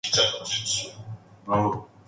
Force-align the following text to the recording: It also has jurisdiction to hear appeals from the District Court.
It 0.03 0.17
also 0.17 0.21
has 0.21 0.31
jurisdiction 0.31 0.65
to 0.65 0.81
hear 0.81 0.93
appeals 0.95 0.95
from 0.95 1.03
the 1.11 1.11
District 1.11 1.45
Court. 1.79 1.87